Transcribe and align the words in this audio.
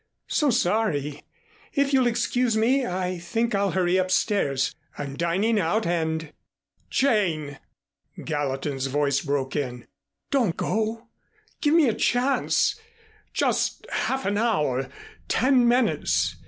So 0.29 0.49
sorry. 0.49 1.21
If 1.73 1.93
you'll 1.93 2.07
excuse 2.07 2.57
me 2.57 2.87
I 2.87 3.19
think 3.19 3.53
I'll 3.53 3.69
hurry 3.77 3.97
upstairs. 3.97 4.73
I'm 4.97 5.15
dining 5.15 5.59
out 5.59 5.85
and" 5.85 6.33
"Jane!" 6.99 7.59
Gallatin's 8.25 8.87
voice 8.87 9.21
broke 9.21 9.55
in. 9.55 9.85
"Don't 10.31 10.57
go. 10.57 11.07
Give 11.61 11.75
me 11.75 11.87
a 11.87 11.93
chance 11.93 12.75
just 13.31 13.85
half 13.91 14.25
an 14.25 14.39
hour 14.39 14.89
ten 15.27 15.67
minutes. 15.67 16.35